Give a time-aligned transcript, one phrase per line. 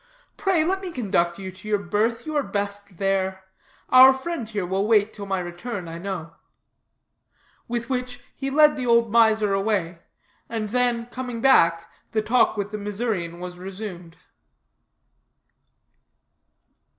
[0.35, 2.25] Pray, let me conduct you to your berth.
[2.25, 3.43] You are best there.
[3.89, 6.33] Our friend here will wait till my return, I know."
[7.67, 9.99] With which he led the old miser away,
[10.49, 14.17] and then, coming back, the talk with the Missourian was resumed.